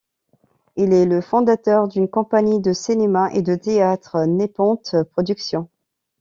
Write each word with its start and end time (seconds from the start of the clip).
Il 0.77 0.93
est 0.93 1.05
le 1.05 1.21
fondateur 1.21 1.87
d'une 1.87 2.07
compagnie 2.09 2.59
de 2.59 2.73
cinéma 2.73 3.31
et 3.33 3.43
de 3.43 3.53
théâtre, 3.53 4.25
Nepenthe 4.25 4.95
Productions. 5.11 5.69